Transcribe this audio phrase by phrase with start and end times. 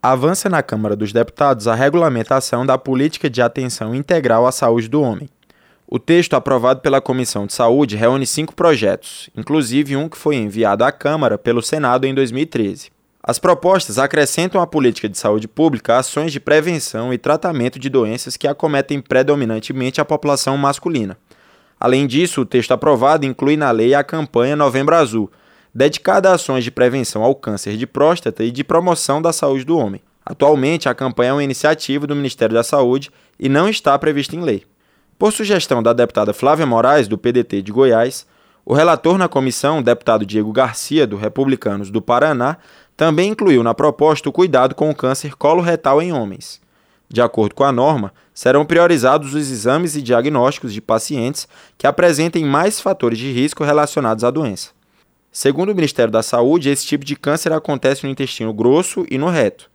[0.00, 5.02] Avança na Câmara dos Deputados a regulamentação da política de atenção integral à saúde do
[5.02, 5.28] homem.
[5.88, 10.84] O texto aprovado pela Comissão de Saúde reúne cinco projetos, inclusive um que foi enviado
[10.84, 12.92] à Câmara pelo Senado em 2013.
[13.20, 18.36] As propostas acrescentam à política de saúde pública ações de prevenção e tratamento de doenças
[18.36, 21.18] que acometem predominantemente a população masculina.
[21.80, 25.28] Além disso, o texto aprovado inclui na lei a campanha Novembro Azul,
[25.74, 29.76] dedicada a ações de prevenção ao câncer de próstata e de promoção da saúde do
[29.76, 30.00] homem.
[30.24, 34.42] Atualmente, a campanha é uma iniciativa do Ministério da Saúde e não está prevista em
[34.42, 34.64] lei.
[35.18, 38.26] Por sugestão da deputada Flávia Moraes, do PDT de Goiás,
[38.64, 42.58] o relator na comissão, o deputado Diego Garcia, do Republicanos do Paraná,
[42.94, 46.60] também incluiu na proposta o cuidado com o câncer coloretal em homens.
[47.08, 52.44] De acordo com a norma, serão priorizados os exames e diagnósticos de pacientes que apresentem
[52.44, 54.77] mais fatores de risco relacionados à doença.
[55.30, 59.28] Segundo o Ministério da Saúde, esse tipo de câncer acontece no intestino grosso e no
[59.28, 59.70] reto.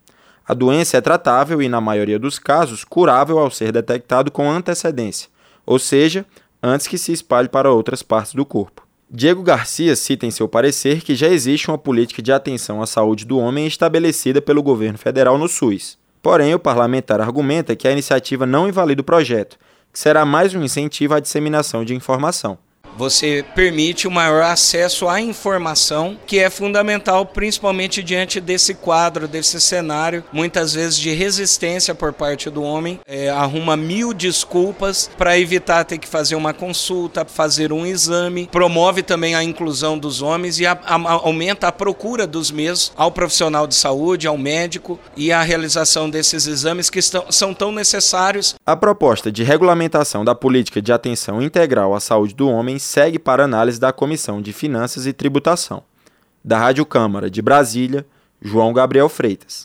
[0.46, 5.34] A doença é tratável e, na maioria dos casos, curável ao ser detectado com antecedência
[5.66, 6.26] ou seja,
[6.62, 8.86] antes que se espalhe para outras partes do corpo.
[9.10, 13.26] Diego Garcia cita em seu parecer que já existe uma política de atenção à saúde
[13.26, 15.98] do homem estabelecida pelo governo federal no SUS.
[16.22, 19.58] Porém, o parlamentar argumenta que a iniciativa não invalida o projeto,
[19.92, 22.58] que será mais um incentivo à disseminação de informação
[22.98, 29.60] você permite o maior acesso à informação, que é fundamental principalmente diante desse quadro, desse
[29.60, 35.84] cenário, muitas vezes de resistência por parte do homem, é, arruma mil desculpas para evitar
[35.84, 40.66] ter que fazer uma consulta, fazer um exame, promove também a inclusão dos homens e
[40.66, 45.42] a, a, aumenta a procura dos mesmos ao profissional de saúde, ao médico e a
[45.42, 48.56] realização desses exames que estão, são tão necessários.
[48.66, 53.44] A proposta de regulamentação da política de atenção integral à saúde do homem segue para
[53.44, 55.84] análise da Comissão de Finanças e Tributação.
[56.44, 58.06] Da Rádio Câmara de Brasília,
[58.42, 59.62] João Gabriel Freitas.